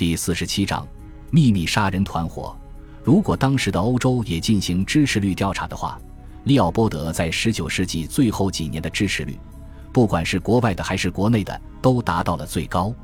[0.00, 0.88] 第四十七章
[1.30, 2.56] 秘密杀人团伙。
[3.04, 6.00] 如果当时的欧洲也进行支持率调查的话，
[6.44, 9.38] 利奥波德在十九世纪最后几年的支持率，
[9.92, 12.94] 不管是国外的还是国内的，都达到了最高。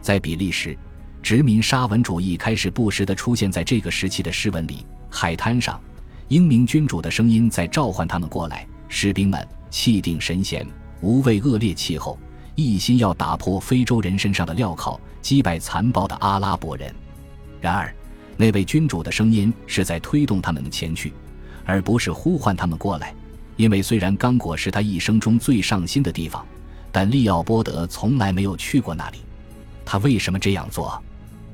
[0.00, 0.78] 在比利时，
[1.20, 4.86] 殖民沙文主义开始不时地出现在这个时期的诗文里。
[5.10, 5.80] 海滩上，
[6.28, 8.64] 英明君主的声音在召唤他们过来。
[8.88, 10.64] 士兵们气定神闲，
[11.00, 12.16] 无畏恶劣气候，
[12.56, 16.92] 一心要打破非洲人身上的镣铐，击败残暴的阿拉伯人。
[17.60, 17.94] 然而，
[18.34, 21.12] 那位君主的声音是在推动他们前去，
[21.66, 23.14] 而不是呼唤他们过来。
[23.56, 26.46] 因为虽然刚果是他一生中最上心的地方，
[26.90, 29.18] 但利奥波德从来没有去过那里。
[29.84, 30.98] 他为什么这样做？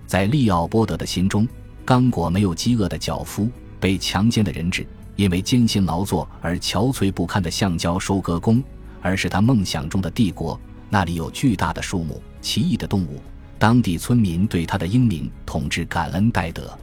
[0.06, 1.48] 在利奥波德的心中，
[1.84, 8.62] 刚果没有饥饿的脚夫，被强奸的人质，因为艰辛劳作而憔悴不堪的橡胶收割工，
[9.00, 10.60] 而是他梦想中的帝国。
[10.92, 13.18] 那里有巨大的树木、奇异的动物，
[13.58, 16.78] 当地村民对他的英明统治感恩戴德。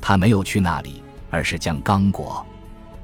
[0.00, 2.44] 他没有去那里，而是将刚果，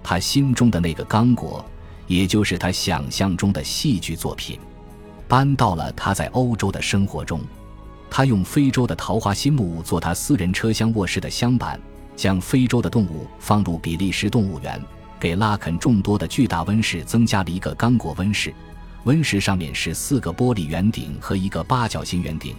[0.02, 1.64] 他心中的那个刚果，
[2.08, 4.58] 也就是他想象中的戏剧作品，
[5.28, 7.40] 搬到了他在欧洲的生活中。
[8.10, 11.80] 他用非洲的桃花心木做他私人车厢卧室的镶板，
[12.16, 14.82] 将非洲的动物放入比利时动物园，
[15.20, 18.52] 给拉肯众多的巨大温室增加了一个刚果温室。
[19.04, 22.54] 温室上面是四个玻璃圆顶和一个八角形圆顶，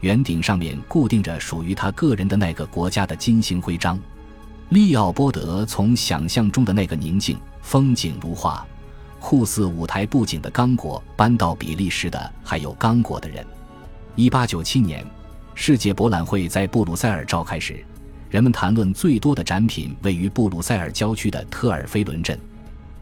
[0.00, 3.98] 圆顶上面固定着属于他个人的那个国家的金星徽章。
[4.68, 8.66] 利奥波德从想象中的那个宁静、风景如画、
[9.18, 13.44] 酷似舞台布景的刚果搬到比利时的还有刚果的人。
[14.14, 15.06] 一八九七年，
[15.54, 17.82] 世界博览会在布鲁塞尔召开时，
[18.28, 22.38] 人们谈论最多的展品位于布鲁塞尔郊区的特尔菲伦镇，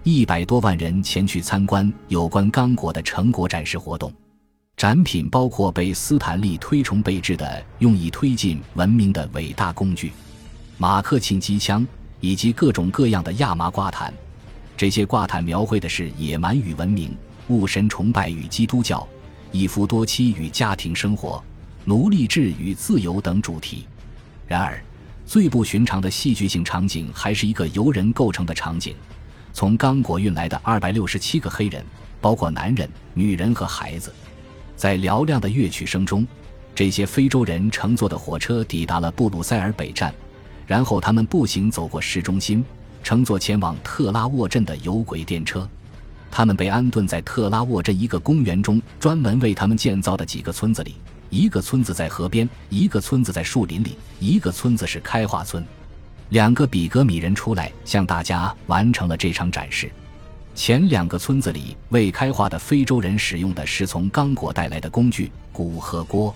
[0.09, 4.13] 一百多万人前去参观有关刚果的成果展示活动。
[4.77, 10.13] 展品包括被斯坦利推崇备至的用以推进文明的伟大工具——
[10.79, 11.85] 马克沁机枪，
[12.21, 14.15] 以及各种各样的亚麻挂毯。
[14.77, 17.13] 这些挂毯描绘的是野蛮与文明、
[17.49, 19.05] 物神崇拜与基督教。
[19.51, 21.43] 一夫多妻与家庭生活、
[21.85, 23.85] 奴隶制与自由等主题。
[24.47, 24.81] 然而，
[25.25, 28.95] 最不寻常的戏剧性场景还是一个由人构成的场景：
[29.57, 31.83] 从刚果运来的二百六十七个黑人，
[32.21, 34.13] 包括男人、女人和孩子，
[34.77, 36.27] 在嘹亮的乐曲声中，
[36.75, 40.15] 这些非洲人乘坐的火车抵达了布鲁塞尔北站，
[40.67, 42.63] 然后他们步行走过市中心，
[43.03, 45.67] 乘坐前往特拉沃镇的有轨电车。
[46.31, 50.97] 他们被安顿在特拉沃镇一个公园中，专门为他们建造的几个村子里。
[51.31, 55.65] 一个村子在河边，一个村子在树林里，一个村子是开化村。
[56.31, 59.91] 两个比格米人出来向大家完成了这场展示。
[60.55, 66.35] 前两个村子里未开化的非洲人使用的是从刚果带来的工具鼓和锅。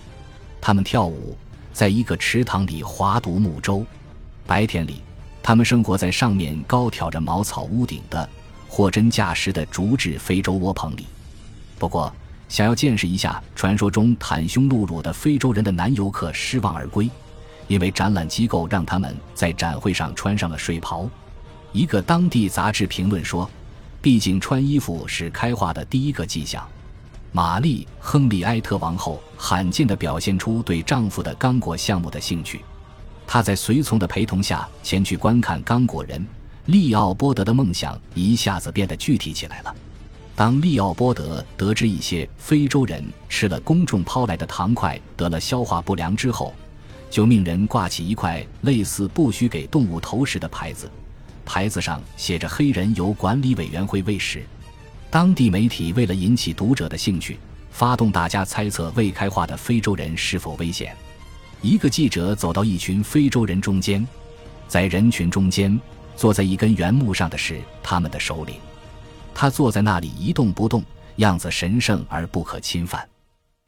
[0.60, 1.36] 他们跳舞，
[1.72, 3.84] 在一个池塘里划独木舟。
[4.46, 5.00] 白天里，
[5.42, 8.28] 他们生活在上面高挑着茅草屋顶的。
[8.68, 11.06] 货真价实的竹制非洲窝棚里。
[11.78, 12.14] 不过，
[12.48, 17.10] 想要见识一下传说中袒胸露乳的非洲人的男游客失望而归，
[17.70, 21.08] 因为展览机构让他们在展会上穿上了睡袍。
[21.70, 23.48] 一个当地杂志评论说
[24.02, 26.66] ：“毕竟穿衣服是开化的第一个迹象。”
[27.30, 32.60] 玛丽·亨利埃特王后罕见地表现出对丈夫的刚果项目的兴趣，
[33.24, 36.26] 她在随从的陪同下前去观看刚果人。
[36.66, 39.72] 利奥波德的梦想一下子变得具体起来了。
[40.34, 46.52] 当利奥波德得知一些非洲人吃了公众抛来的糖块得了消化不良之后，
[47.10, 50.90] 就命人挂起一块类似“不许给动物投食”的牌子，
[51.44, 54.42] 牌子上写着“黑人由管理委员会喂食”。
[55.10, 57.36] 当地媒体为了引起读者的兴趣，
[57.70, 60.96] 发动大家猜测未开化的非洲人是否危险。
[61.60, 64.06] 一个记者走到一群非洲人中间，
[64.68, 65.78] 在人群中间。
[66.16, 68.56] 坐在一根圆木上的是他们的首领，
[69.34, 70.84] 他坐在那里一动不动，
[71.16, 73.08] 样子神圣而不可侵犯。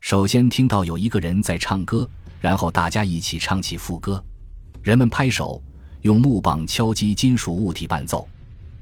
[0.02, 2.06] 首先听到有一个人在唱歌，
[2.40, 4.22] 然后大家一起唱起副歌，
[4.82, 5.62] 人们拍手，
[6.00, 8.28] 用木棒敲击金属物体伴奏，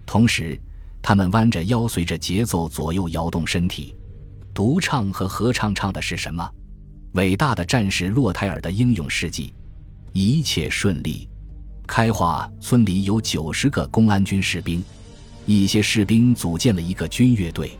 [0.07, 0.59] 同时
[1.03, 3.95] 他们弯着腰随着节奏左右摇动身体。
[4.55, 6.51] 独唱和合唱唱的是什么？
[7.13, 9.53] 伟大的战士洛泰尔的英勇事迹，
[10.15, 11.29] 一切顺利。
[11.87, 14.83] 开化村里有九十个公安军士兵，
[15.45, 17.79] 一些士兵组建了一个军乐队，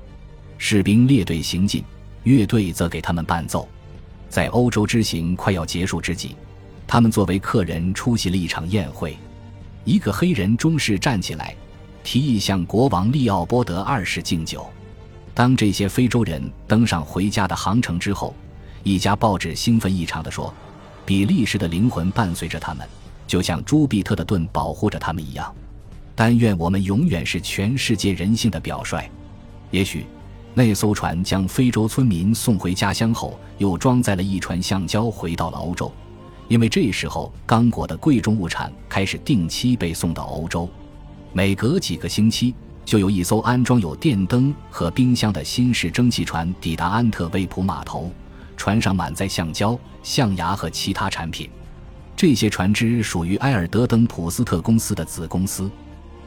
[0.59, 1.83] 士兵列队行进，
[2.25, 3.69] 乐队则给他们伴奏。
[4.29, 6.37] 在欧洲之行快要结束之际，
[6.87, 9.17] 他们作为客人出席了一场宴会。
[9.85, 11.55] 一个黑人中士站起来，
[12.05, 14.69] 提议向国王利奥波德二世敬酒。
[15.35, 18.35] 当这些非洲人登上回家的航程之后，
[18.83, 20.53] 一家报纸兴奋异常地说。
[21.07, 22.87] 比利时的灵魂伴随着他们，
[23.27, 25.53] 就像朱庇特的盾保护着他们一样。
[26.15, 29.11] 但愿我们永远是全世界人性的表率。
[29.73, 30.07] 也许，
[30.53, 35.91] 那艘船将非洲村民送回家乡后，又装载了一船橡胶回到了欧洲，
[36.49, 40.69] 因为这时候刚果的贵重物产开始定期被送到欧洲。
[41.33, 42.53] 每隔几个星期，
[42.85, 48.11] 就有一艘安装有电灯和冰箱的新式蒸汽船抵达安特卫普码头，
[48.57, 51.49] 船上满载橡胶、象牙和其他产品。
[52.17, 55.71] 这些船只属于埃尔德登普斯特公司的子公司。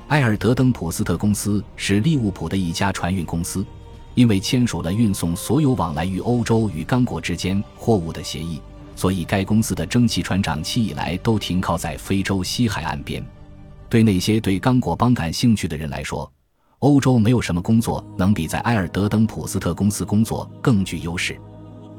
[0.08, 3.66] 埃尔德登普斯特公司是利物浦的一家船运公司，
[4.16, 8.62] 因为签署了运送所有往来于欧洲与刚果之间货物的协议，
[8.96, 13.26] 所以该公司的蒸汽船长期以来都停靠在非洲西海岸边。
[13.90, 16.32] 对那些对刚果邦感兴趣的人来说，
[16.80, 21.40] 欧洲没有什么工作能比在埃尔德登普斯特公司工作更具优势。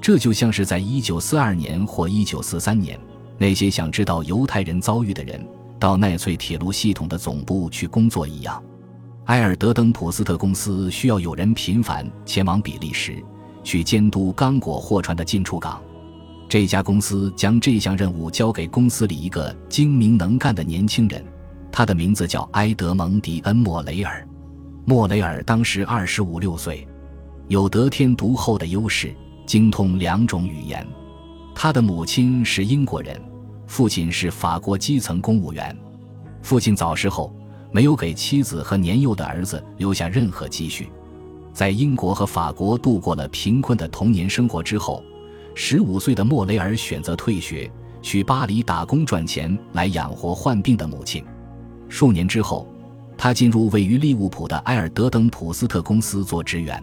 [0.00, 3.00] 这就像是在1942年或1943年，
[3.38, 5.42] 那些想知道犹太人遭遇的人
[5.80, 8.62] 到奈粹铁路系统的总部去工作一样。
[9.26, 13.24] 埃尔德登普斯特公司需要有人频繁前往比利时，
[13.62, 15.82] 去监督刚果货船的进出港。
[16.46, 21.24] 这家公司将这项任务交给公司里一个精明能干的年轻人。
[21.72, 24.28] 他的名字叫埃德蒙迪恩·莫雷尔。
[24.84, 26.86] 莫雷尔当时二十五六岁，
[27.48, 29.14] 有得天独厚的优势，
[29.46, 30.86] 精通两种语言。
[31.54, 33.18] 他的母亲是英国人，
[33.66, 35.74] 父亲是法国基层公务员。
[36.42, 37.34] 父亲早逝后，
[37.74, 40.88] 没有给妻子和年幼的儿子留下任何积蓄。
[41.52, 45.02] 在英国和法国度过了贫困的童年生活之后，
[45.56, 47.68] 十五岁的莫雷尔选择退学，
[48.00, 51.24] 去巴黎打工赚钱来养活患病的母亲。
[51.88, 52.64] 数年之后，
[53.18, 56.80] 他进入位于利物浦的埃尔德登普斯特公司做职员。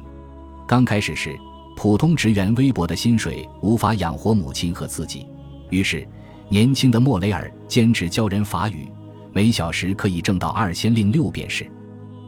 [0.67, 1.39] 刚开始时，
[1.77, 5.25] 普通职员微薄的薪水无法养活母亲和自己，
[5.69, 6.05] 于是
[6.49, 8.89] 年轻的莫雷尔兼职教人法语，
[9.33, 11.69] 每小时可以挣到二千零六便士。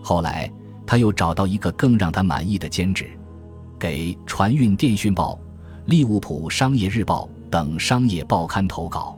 [0.01, 0.51] 后来，
[0.85, 3.09] 他又找到一个更让他满意的兼职，
[3.79, 5.33] 给《船运电讯报》
[5.85, 9.17] 《利物浦商业日报》等商业报刊投稿。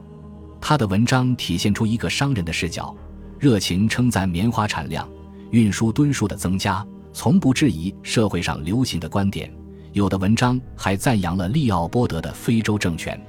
[0.59, 2.95] 他的文章体现出一个商人的视角。
[3.37, 5.07] 热情称赞棉花产量、
[5.51, 9.53] 运输吨数的增加，从不质疑社会上流行的观点。
[9.91, 13.21] 有的文章还赞扬了利奥波德的非洲政权。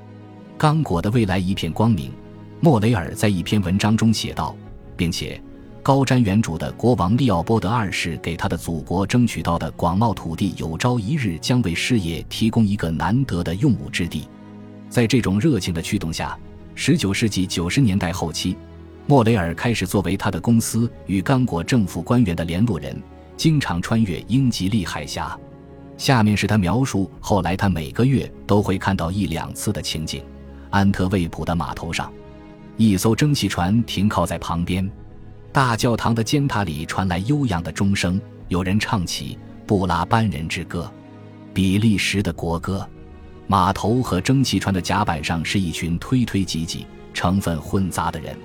[0.56, 2.12] 刚果的未来一片光明，
[2.60, 4.56] 莫雷尔在一篇文章中写道，
[4.96, 5.40] 并且
[5.82, 14.26] 高瞻远瞩的国王利奥波德二世给他的祖国争取到的广袤土地，有朝一日将为事业提供一个难得的用武之地。
[14.88, 16.36] 在这种热情的驱动下，
[16.74, 18.56] 十九世纪九十年代后期。
[19.08, 23.00] 莫雷尔开始作为他的公司与刚果政府官员的联络人，
[23.36, 25.38] 经常穿越英吉利海峡。
[25.96, 30.24] 下面是他描述后来他每个月都会看到一两次的情景：
[30.70, 32.12] 安特卫普的码头上，
[32.78, 34.88] 一艘蒸汽船停靠在旁边，
[35.50, 40.90] 大教堂的尖塔里传来悠扬的钟声，有人唱起布拉班人之歌，
[41.54, 42.86] 比利时的国歌。
[43.46, 46.84] 码头和蒸汽船的甲板上是一群推推挤挤、
[47.14, 48.36] 成分混杂的人。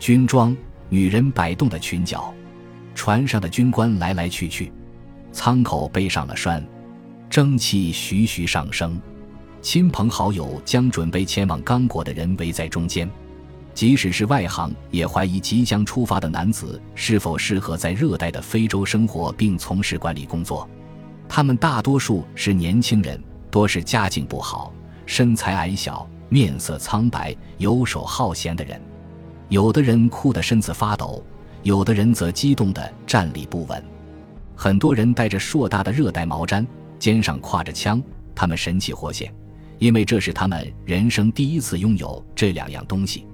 [0.00, 0.56] 军装，
[0.88, 2.34] 女人摆动的裙角，
[2.94, 4.72] 船上的军官来来去去，
[5.30, 6.66] 舱口背上了栓，
[7.28, 9.00] 蒸汽徐徐上升，
[9.60, 13.08] 亲朋好友将准备前往刚果的人围在中间，
[13.72, 20.68] 即使是外行也怀疑即将出发的男子是否适合在热带的非洲生活并从事管理工作。
[21.28, 24.72] 他们大多数是年轻人，多是家境不好、
[25.06, 28.80] 身材矮小、面色苍白、游手好闲的人。
[29.48, 31.24] 有的人哭得身子发抖，
[31.62, 33.82] 有的人则激动得站立不稳。
[34.56, 36.66] 很多人带着硕大的热带毛毡，
[36.98, 38.02] 肩上挎着枪，
[38.34, 39.32] 他们神气活现，
[39.78, 43.24] 因为这是他们人生第一次拥有这两样东西。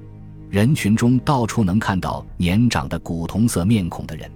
[0.57, 4.31] 人群中到处能看到年长的古铜色面孔的人，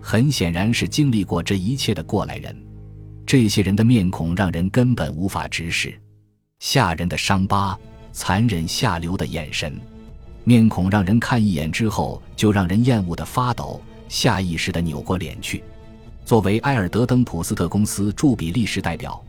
[0.00, 2.52] 很显然是经历过这一切的过来人。
[3.24, 5.96] 这些人的面孔让人根本无法直视，
[6.58, 7.78] 吓人的伤疤，
[8.10, 9.80] 残忍下流的眼神。
[10.42, 15.62] 面孔让人看一眼之后就让人厌恶的发抖，下意识的扭过脸去。
[16.24, 19.24] 作为埃尔德登普斯特公司驻比利时代表，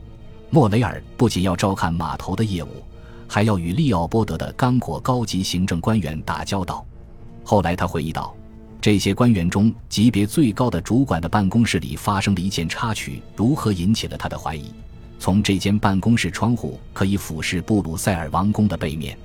[0.50, 2.84] 莫雷尔不仅要照看码头的业务，
[3.34, 6.86] 还要与利奥波德的刚果高级行政官员打交道。
[7.44, 8.32] 后来他回忆道，
[8.80, 14.72] 这些官员中级别最高的主管的办公室里发生了一件插曲，如何引起了他的怀疑？
[15.18, 19.18] 从这间办公室窗户可以俯视布鲁塞尔王宫的背面，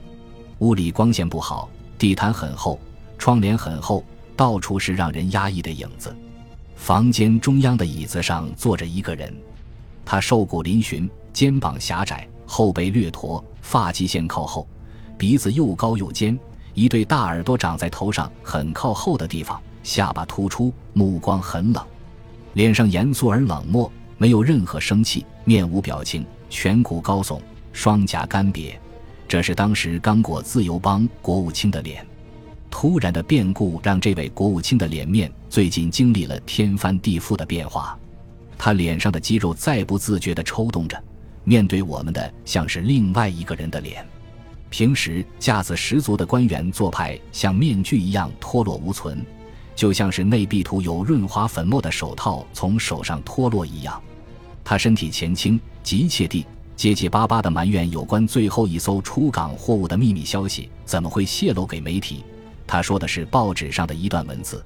[0.61, 1.69] 屋里光线不好。
[1.99, 2.81] 地毯很厚，
[3.19, 4.03] 窗帘很厚，
[4.35, 6.17] 到处是让人压抑的影子。
[6.77, 9.31] 房间中央的椅子上坐着一个人，
[10.03, 14.67] 他瘦骨嶙峋，肩膀狭窄，后背略驼，发际线靠后，
[15.19, 16.37] 鼻子又高又尖，
[16.73, 21.85] 一对大耳朵长在头上很靠后的地方，下巴突出，目光很冷，
[22.55, 27.38] 脸上严肃而冷漠，没有任何生气，面无表情，颧骨高耸，
[27.71, 28.73] 双颊干瘪。
[29.28, 32.05] 这是当时刚果自由邦国务卿的脸。
[32.71, 37.99] 突然的变故让这位国务卿的脸面最近经历了天翻地覆的变化，
[38.57, 41.02] 他脸上的肌肉再不自觉地抽动着，
[41.49, 44.07] 面对我们的像是另外一个人的脸。
[44.69, 49.25] 平时架子十足的官员做派像面具一样脱落无存，
[49.75, 53.99] 就像是内壁涂有润滑粉末的手套从手上脱落一样。
[54.62, 56.45] 他身体前倾，急切地、
[56.76, 62.23] 结结巴巴地埋怨有关最后一艘出港货物的秘密消息怎么会泄露给媒体。
[62.67, 64.62] 他说的是报纸上的一段文字，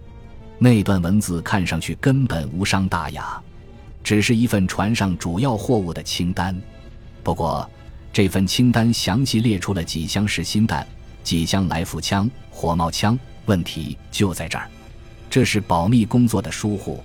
[0.58, 3.40] 那段文字看上去根本无伤大雅，
[4.02, 6.56] 只是一份船上主要货物的清单。
[7.22, 7.68] 不过。
[8.14, 10.86] 这份清单详细列出了几箱实心弹、
[11.24, 13.18] 几箱来福枪、火冒枪。
[13.46, 14.68] 问题就在这儿，
[15.30, 17.02] 这是保密工作的疏忽。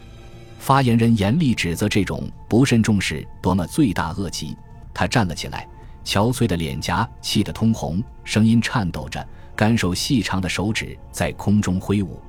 [0.60, 4.54] 发言人严厉指责这种不慎重视多么罪大恶极。
[4.94, 5.66] 他站了起来，
[6.04, 9.26] 憔悴的脸颊气得通红，声音颤抖着，
[9.56, 12.22] 干瘦细长的手指在空中挥舞。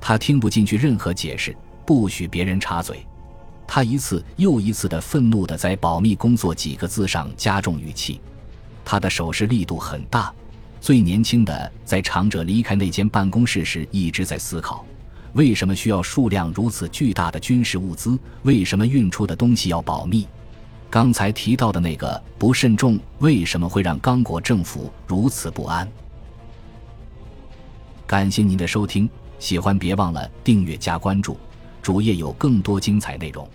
[0.00, 1.54] 他听不进去任何解释，
[1.84, 3.06] 不许别人插嘴。
[3.66, 8.20] 他一次又一次的愤怒的在“保密工作”几个字上加重语气，
[8.84, 10.32] 他的手势力度很大。
[10.80, 14.84] 最年轻的在长者离开那间办公室时一直在思考：
[15.32, 18.18] 为什么需要数量如此巨大的军事物资？
[18.42, 20.26] 为什么运出的东西要保密？
[20.90, 25.90] 刚才提到的那个不慎重，为什么会让刚果政府如此不安？
[28.06, 31.36] 感谢您的收听，喜欢别忘了订阅加关注。
[31.84, 33.46] 主页有更多精彩内容。